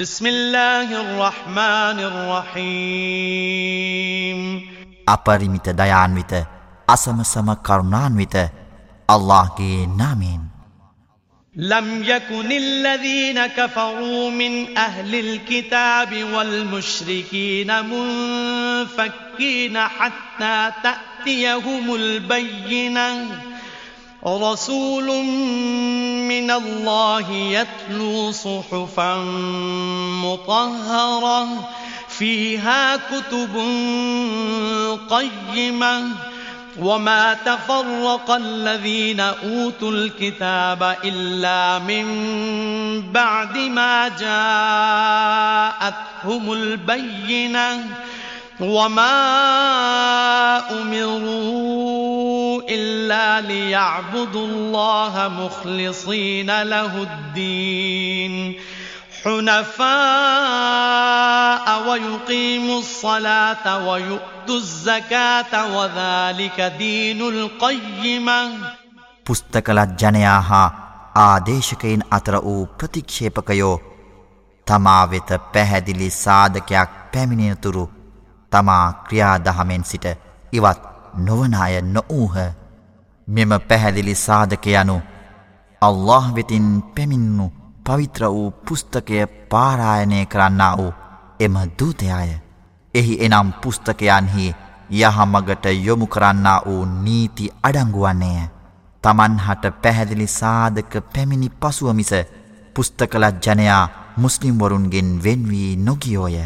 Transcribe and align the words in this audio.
بسم 0.00 0.26
الله 0.26 0.88
الرحمن 1.00 1.98
الرحيم. 2.00 3.20
أبرمت 5.08 5.68
ديان 5.68 6.14
ويت 6.14 6.32
أسم 6.90 7.22
අපරිමිත 7.22 7.58
كرنان 7.66 8.16
ويت 8.16 8.36
الله 8.36 8.48
අල්ලාහ්ගේ 9.08 9.86
نامين. 9.98 10.40
لم 11.56 12.04
يكن 12.04 12.52
الذين 12.52 13.46
كفروا 13.46 14.30
من 14.30 14.78
أهل 14.78 15.14
الكتاب 15.14 16.24
والمشركين 16.24 17.84
منفكين 17.84 19.78
حتى 19.78 20.70
تأتيهم 20.82 21.94
البينة. 21.94 23.49
رسول 24.26 25.24
من 26.28 26.50
الله 26.50 27.30
يتلو 27.30 28.32
صحفا 28.32 29.16
مطهرة 30.24 31.48
فيها 32.08 32.96
كتب 32.96 33.56
قيمة. 35.10 36.02
وما 36.80 37.34
تفرق 37.34 38.30
الذين 38.30 39.20
أوتوا 39.20 39.90
الكتاب 39.90 40.96
إلا 41.04 41.78
من 41.78 42.06
بعد 43.12 43.58
ما 43.58 44.08
جاءتهم 45.80 46.52
البينة. 46.52 47.84
وما 48.60 49.12
ليعبدوا 53.41 54.47
الله 54.47 55.27
مخلصين 55.29 56.63
له 56.63 57.03
الدين 57.03 58.33
حنفاء 59.23 59.85
ويقيموا 61.89 62.79
الصلاة 62.79 63.87
ويؤتوا 63.87 64.57
الزكاة 64.57 65.53
وذلك 65.77 66.61
دين 66.79 67.21
القيمة 67.21 68.39
පුස්තකලත් 69.25 69.91
ජනයා 70.01 70.41
හා 70.41 70.69
ආදේශකයින් 71.15 72.01
අතර 72.11 72.35
වූ 72.37 72.65
ප්‍රතික්ෂේපකයෝ 72.65 73.75
තමා 74.67 75.03
වෙත 75.11 75.29
පැහැදිලි 75.53 76.09
සාධකයක් 76.09 76.91
පැමිණෙනතුරු 77.13 77.85
තමා 78.51 78.85
ක්‍රියාදහමෙන් 79.07 79.83
සිට 79.83 80.05
ඉවත් 80.53 80.81
නොවනාය 81.17 81.81
නොවූහ 81.81 82.35
මෙම 83.30 83.52
පැහැදිලි 83.68 84.14
සාධක 84.16 84.66
යනු 84.74 84.96
අල්له 85.82 86.24
වෙතින් 86.34 86.68
පැමින්නු 86.94 87.46
පවිත්‍ර 87.84 88.22
වූ 88.26 88.50
පුස්තකය 88.64 89.26
පාරායනය 89.50 90.26
කරන්නා 90.26 90.72
වූ 90.76 90.92
එම 91.40 91.54
දූතයාය. 91.78 92.30
එහි 92.94 93.14
එනම් 93.20 93.52
පුස්තකයන්හි 93.62 94.46
යහමගට 94.92 95.64
යොමු 95.78 96.06
කරන්නා 96.06 96.60
වූ 96.66 96.84
නීති 96.96 97.52
අඩංගුවන්නේය. 97.62 98.48
තමන් 99.04 99.36
හට 99.38 99.74
පැහැදිලි 99.82 100.26
සාධක 100.30 100.92
පැමිණි 101.12 101.50
පසුවමිස 101.52 102.12
පුස්තකලත් 102.74 103.36
ජනයා 103.44 103.84
මුස්ලිම්වරුන්ගෙන් 104.16 105.10
වෙන්වී 105.24 105.76
නොගියෝය. 105.78 106.36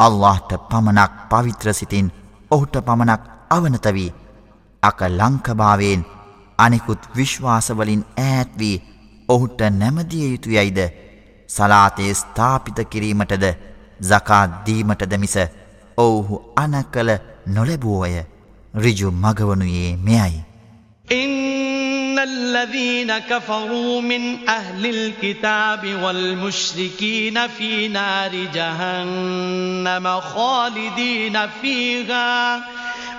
අල්لهට 0.00 0.50
පමණක් 0.68 1.12
පවිත්‍රසිතින් 1.30 2.08
ඔහුට 2.50 2.74
පමණක් 2.86 3.22
අවනතවී 3.50 4.14
අක 4.82 5.00
ලංකභාවෙන් 5.10 6.02
අනෙකුත් 6.59 7.09
විශ්වාසවලින් 7.15 8.05
ඈත්වී 8.19 8.75
ඔහුට 9.29 9.61
නැමදිය 9.71 10.31
යුතු 10.31 10.49
යයිද 10.51 10.79
සලාතයේ 11.49 12.13
ස්ථාපිත 12.13 12.79
කිරීමටද 12.89 13.45
සකාත්දීමටද 14.01 15.17
මිස 15.17 15.35
ඔවුහු 15.97 16.41
අනකළ 16.55 17.11
නොලැබුවෝය 17.47 18.15
රිජු 18.75 19.11
මගවනුයේ 19.13 19.97
මෙයයි. 19.97 20.43
إن 21.07 22.19
الذين 22.19 23.17
كفروا 23.19 24.01
من 24.01 24.49
أهل 24.49 24.85
الكتاب 24.87 26.03
والمشركين 26.03 27.47
في 27.47 27.87
نار 27.87 28.31
جهنم 28.45 30.21
خالدين 30.21 31.47
فيها 31.61 32.61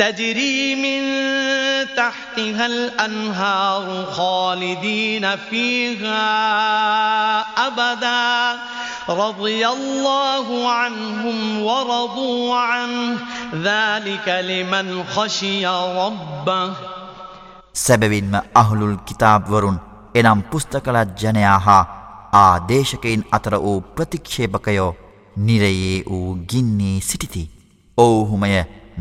تجري 0.00 0.74
من 0.76 1.02
تحتها 1.96 2.66
الأنهار 2.66 4.04
خالدين 4.06 5.36
فيها 5.36 6.26
أبدا 7.66 8.60
رضي 9.08 9.68
الله 9.68 10.70
عنهم 10.70 11.62
ورضوا 11.62 12.56
عنه 12.56 13.18
ذلك 13.54 14.28
لمن 14.28 15.04
خشي 15.04 15.66
ربه 15.66 16.72
සැබවින්ම 17.76 18.32
අහුළුල් 18.54 18.96
කිතාබ්වරුන් 19.04 19.80
එනම් 20.14 20.42
පුස්තකලත් 20.42 21.10
ජනයා 21.22 21.58
හා 21.58 21.82
ආදේශකයින් 22.34 23.26
අතර 23.32 23.54
වූ 23.56 23.80
ප්‍රතික්ෂේපකයෝ 23.96 24.96
නිරයේ 25.38 25.98
වූ 26.10 26.38
ගින්නේ 26.50 27.00
සිටිති. 27.00 27.50
ඔවුහුමය 27.98 28.50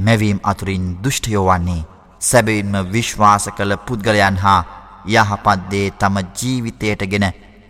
මැවීම් 0.07 0.39
අතුරින් 0.43 0.87
දුෂ්ටයෝ 1.05 1.47
වන්නේ. 1.49 1.87
සැබවින්ම 2.21 2.75
විශ්වාස 2.93 3.45
කළ 3.57 3.77
පුද්ගලයන් 3.87 4.37
හා 4.45 4.61
යහපත් 5.07 5.71
දේ 5.71 5.87
තම 5.93 6.17
ජීවිතයට 6.39 7.03
ගෙන 7.13 7.27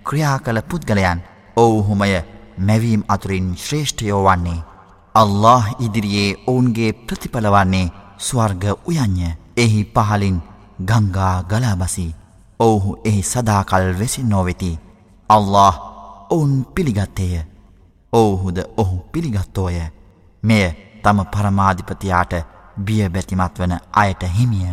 ක්‍රියා 0.06 0.38
කළ 0.38 0.60
පුද්ගලයන් 0.70 1.22
ඔවුහුමය 1.56 2.10
මැවීම් 2.58 3.02
අතුරින් 3.08 3.48
ශ්‍රේෂ්ඨයෝ 3.56 4.22
වන්නේ. 4.26 4.64
අල්له 5.14 5.64
ඉදිරියේ 5.80 6.36
ඔවුන්ගේ 6.46 6.92
ප්‍රතිඵලවන්නේ 6.92 7.92
ස්වර්ග 8.18 8.64
උයන්ය. 8.86 9.30
එහි 9.56 9.80
පහලින් 9.94 10.36
ගංගා 10.82 11.36
ගලාබසි. 11.44 12.14
ඔවුහු 12.60 12.98
එහි 13.04 13.22
සදාකල් 13.22 13.86
වෙසි 13.98 14.22
නොවෙති. 14.24 14.78
අල්له 15.30 15.74
ඔවුන් 16.30 16.52
පිළිගත්තේය. 16.74 17.42
ඔවුහුද 18.12 18.58
ඔහු 18.76 18.96
පිළිගත්තෝය. 19.12 19.80
මෙය 20.42 20.89
තම 21.02 21.24
පරමාධිපතියාට 21.32 22.34
බිය 22.80 23.08
බැතිමත් 23.08 23.58
වන 23.58 23.74
අයට 23.94 24.22
හිමිය. 24.36 24.70